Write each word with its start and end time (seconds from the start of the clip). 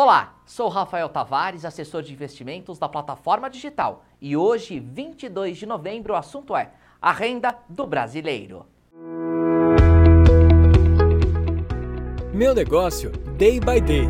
Olá, 0.00 0.40
sou 0.46 0.68
Rafael 0.68 1.08
Tavares, 1.08 1.64
assessor 1.64 2.04
de 2.04 2.12
investimentos 2.12 2.78
da 2.78 2.88
plataforma 2.88 3.50
digital. 3.50 4.04
E 4.20 4.36
hoje, 4.36 4.78
22 4.78 5.58
de 5.58 5.66
novembro, 5.66 6.12
o 6.12 6.16
assunto 6.16 6.54
é 6.54 6.70
a 7.02 7.10
renda 7.10 7.58
do 7.68 7.84
brasileiro. 7.84 8.64
Meu 12.32 12.54
negócio, 12.54 13.10
day 13.36 13.58
by 13.58 13.80
day. 13.80 14.06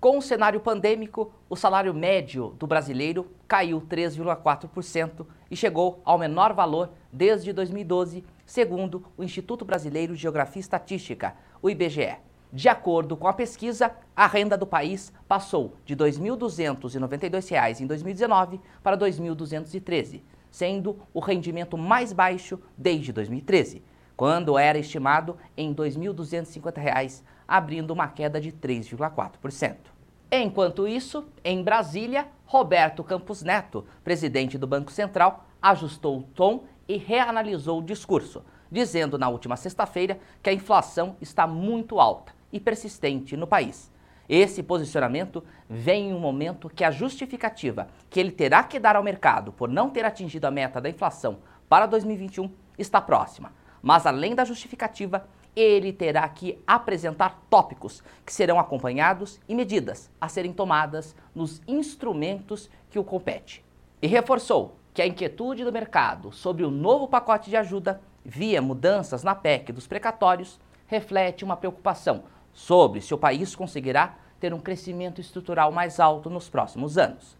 Com 0.00 0.18
o 0.18 0.22
cenário 0.22 0.58
pandêmico, 0.58 1.32
o 1.48 1.54
salário 1.54 1.94
médio 1.94 2.48
do 2.58 2.66
brasileiro 2.66 3.30
caiu 3.46 3.80
3,4% 3.80 5.24
e 5.52 5.54
chegou 5.54 6.02
ao 6.04 6.18
menor 6.18 6.52
valor 6.52 6.90
desde 7.12 7.52
2012, 7.52 8.24
segundo 8.44 9.06
o 9.16 9.22
Instituto 9.22 9.64
Brasileiro 9.64 10.16
de 10.16 10.20
Geografia 10.20 10.58
e 10.58 10.64
Estatística, 10.64 11.36
o 11.62 11.70
IBGE. 11.70 12.31
De 12.54 12.68
acordo 12.68 13.16
com 13.16 13.26
a 13.26 13.32
pesquisa, 13.32 13.92
a 14.14 14.26
renda 14.26 14.58
do 14.58 14.66
país 14.66 15.10
passou 15.26 15.74
de 15.86 15.94
R$ 15.94 16.00
2.292 16.00 17.80
em 17.80 17.86
2019 17.86 18.60
para 18.82 18.94
R$ 18.94 19.10
2.213, 19.10 20.20
sendo 20.50 20.98
o 21.14 21.20
rendimento 21.20 21.78
mais 21.78 22.12
baixo 22.12 22.60
desde 22.76 23.10
2013, 23.10 23.82
quando 24.14 24.58
era 24.58 24.76
estimado 24.78 25.38
em 25.56 25.70
R$ 25.70 25.76
2.250, 25.76 27.22
abrindo 27.48 27.90
uma 27.90 28.08
queda 28.08 28.38
de 28.38 28.52
3,4%. 28.52 29.76
Enquanto 30.30 30.86
isso, 30.86 31.24
em 31.42 31.62
Brasília, 31.62 32.28
Roberto 32.44 33.02
Campos 33.02 33.42
Neto, 33.42 33.86
presidente 34.04 34.58
do 34.58 34.66
Banco 34.66 34.92
Central, 34.92 35.46
ajustou 35.62 36.18
o 36.18 36.22
tom 36.22 36.64
e 36.86 36.98
reanalisou 36.98 37.78
o 37.78 37.82
discurso, 37.82 38.44
dizendo 38.70 39.16
na 39.16 39.30
última 39.30 39.56
sexta-feira 39.56 40.18
que 40.42 40.50
a 40.50 40.52
inflação 40.52 41.16
está 41.18 41.46
muito 41.46 41.98
alta 41.98 42.41
e 42.52 42.60
persistente 42.60 43.36
no 43.36 43.46
país. 43.46 43.90
Esse 44.28 44.62
posicionamento 44.62 45.42
vem 45.68 46.10
em 46.10 46.14
um 46.14 46.20
momento 46.20 46.70
que 46.70 46.84
a 46.84 46.90
justificativa 46.90 47.88
que 48.08 48.20
ele 48.20 48.30
terá 48.30 48.62
que 48.62 48.78
dar 48.78 48.96
ao 48.96 49.02
mercado 49.02 49.52
por 49.52 49.68
não 49.68 49.90
ter 49.90 50.04
atingido 50.04 50.46
a 50.46 50.50
meta 50.50 50.80
da 50.80 50.88
inflação 50.88 51.38
para 51.68 51.86
2021 51.86 52.50
está 52.78 53.00
próxima. 53.00 53.52
Mas 53.82 54.06
além 54.06 54.34
da 54.34 54.44
justificativa, 54.44 55.26
ele 55.54 55.92
terá 55.92 56.26
que 56.28 56.58
apresentar 56.66 57.42
tópicos 57.50 58.02
que 58.24 58.32
serão 58.32 58.58
acompanhados 58.58 59.40
e 59.48 59.54
medidas 59.54 60.10
a 60.20 60.28
serem 60.28 60.52
tomadas 60.52 61.14
nos 61.34 61.60
instrumentos 61.66 62.70
que 62.90 62.98
o 62.98 63.04
compete. 63.04 63.64
E 64.00 64.06
reforçou 64.06 64.76
que 64.94 65.02
a 65.02 65.06
inquietude 65.06 65.64
do 65.64 65.72
mercado 65.72 66.32
sobre 66.32 66.64
o 66.64 66.70
novo 66.70 67.08
pacote 67.08 67.50
de 67.50 67.56
ajuda 67.56 68.00
via 68.24 68.62
mudanças 68.62 69.22
na 69.22 69.34
PEC 69.34 69.72
dos 69.72 69.86
precatórios 69.86 70.60
reflete 70.86 71.44
uma 71.44 71.56
preocupação 71.56 72.24
sobre 72.52 73.00
se 73.00 73.14
o 73.14 73.18
país 73.18 73.54
conseguirá 73.56 74.16
ter 74.38 74.52
um 74.52 74.60
crescimento 74.60 75.20
estrutural 75.20 75.70
mais 75.70 76.00
alto 76.00 76.28
nos 76.28 76.48
próximos 76.48 76.98
anos, 76.98 77.36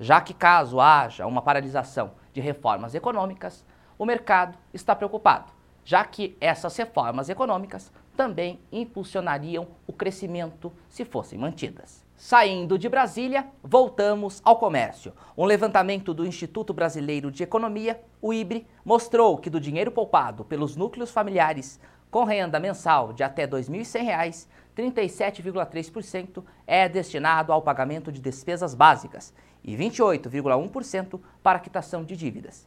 já 0.00 0.20
que 0.20 0.34
caso 0.34 0.80
haja 0.80 1.26
uma 1.26 1.42
paralisação 1.42 2.12
de 2.32 2.40
reformas 2.40 2.94
econômicas, 2.94 3.64
o 3.98 4.04
mercado 4.04 4.56
está 4.72 4.94
preocupado, 4.94 5.52
já 5.84 6.04
que 6.04 6.36
essas 6.40 6.76
reformas 6.76 7.28
econômicas 7.28 7.92
também 8.16 8.58
impulsionariam 8.72 9.68
o 9.86 9.92
crescimento 9.92 10.72
se 10.88 11.04
fossem 11.04 11.38
mantidas. 11.38 12.04
Saindo 12.16 12.78
de 12.78 12.88
Brasília, 12.88 13.46
voltamos 13.62 14.40
ao 14.42 14.56
comércio. 14.56 15.12
Um 15.36 15.44
levantamento 15.44 16.14
do 16.14 16.26
Instituto 16.26 16.72
Brasileiro 16.72 17.30
de 17.30 17.42
Economia, 17.42 18.00
o 18.22 18.32
IBRE, 18.32 18.66
mostrou 18.82 19.36
que 19.36 19.50
do 19.50 19.60
dinheiro 19.60 19.90
poupado 19.90 20.42
pelos 20.42 20.76
núcleos 20.76 21.10
familiares 21.10 21.78
com 22.10 22.24
renda 22.24 22.58
mensal 22.58 23.12
de 23.12 23.22
até 23.22 23.44
R$ 23.44 23.52
2.100, 23.52 24.46
37,3% 24.76 26.44
é 26.66 26.88
destinado 26.88 27.52
ao 27.52 27.62
pagamento 27.62 28.12
de 28.12 28.20
despesas 28.20 28.74
básicas 28.74 29.32
e 29.64 29.76
28,1% 29.76 31.20
para 31.42 31.58
quitação 31.58 32.04
de 32.04 32.16
dívidas. 32.16 32.66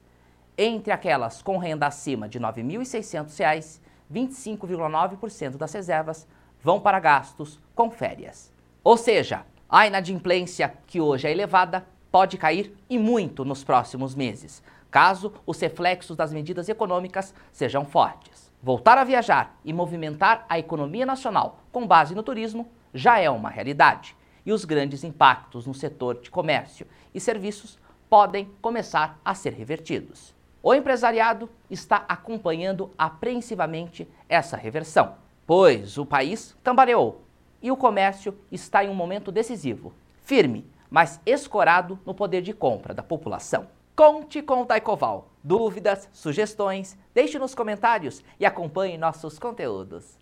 Entre 0.57 0.91
aquelas 0.91 1.41
com 1.41 1.57
renda 1.57 1.87
acima 1.87 2.27
de 2.27 2.37
R$ 2.37 2.45
9.600, 2.45 3.79
25,9% 4.11 5.57
das 5.57 5.71
reservas 5.71 6.27
vão 6.61 6.79
para 6.79 6.99
gastos 6.99 7.59
com 7.75 7.89
férias. 7.89 8.51
Ou 8.83 8.97
seja, 8.97 9.45
a 9.69 9.85
inadimplência, 9.85 10.73
que 10.87 10.99
hoje 10.99 11.27
é 11.27 11.31
elevada, 11.31 11.85
pode 12.11 12.37
cair 12.37 12.75
e 12.89 12.97
muito 12.97 13.45
nos 13.45 13.63
próximos 13.63 14.15
meses, 14.15 14.63
caso 14.89 15.33
os 15.45 15.59
reflexos 15.59 16.15
das 16.15 16.33
medidas 16.33 16.69
econômicas 16.69 17.33
sejam 17.51 17.85
fortes. 17.85 18.51
Voltar 18.61 18.97
a 18.97 19.03
viajar 19.03 19.57
e 19.63 19.71
movimentar 19.71 20.45
a 20.49 20.59
economia 20.59 21.05
nacional 21.05 21.59
com 21.71 21.87
base 21.87 22.13
no 22.13 22.23
turismo 22.23 22.67
já 22.93 23.19
é 23.19 23.29
uma 23.29 23.49
realidade, 23.49 24.15
e 24.45 24.51
os 24.51 24.65
grandes 24.65 25.03
impactos 25.03 25.67
no 25.67 25.73
setor 25.73 26.19
de 26.19 26.31
comércio 26.31 26.87
e 27.13 27.19
serviços 27.19 27.77
podem 28.09 28.49
começar 28.61 29.19
a 29.23 29.35
ser 29.35 29.53
revertidos. 29.53 30.33
O 30.61 30.73
empresariado 30.73 31.49
está 31.69 32.03
acompanhando 32.09 32.91
apreensivamente 32.97 34.09
essa 34.27 34.57
reversão, 34.57 35.15
pois 35.45 35.97
o 35.97 36.05
país 36.05 36.55
tambaleou 36.63 37.23
e 37.61 37.71
o 37.71 37.77
comércio 37.77 38.37
está 38.51 38.83
em 38.83 38.89
um 38.89 38.95
momento 38.95 39.31
decisivo, 39.31 39.93
firme, 40.23 40.65
mas 40.89 41.19
escorado 41.25 41.99
no 42.05 42.13
poder 42.13 42.41
de 42.41 42.53
compra 42.53 42.93
da 42.93 43.03
população. 43.03 43.67
Conte 43.95 44.41
com 44.41 44.61
o 44.61 44.65
Daicoval. 44.65 45.29
Dúvidas, 45.43 46.09
sugestões, 46.13 46.97
deixe 47.13 47.37
nos 47.37 47.53
comentários 47.53 48.23
e 48.39 48.45
acompanhe 48.45 48.97
nossos 48.97 49.37
conteúdos. 49.37 50.17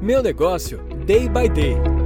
Meu 0.00 0.22
negócio, 0.22 0.78
day 1.04 1.28
by 1.28 1.48
day. 1.48 2.05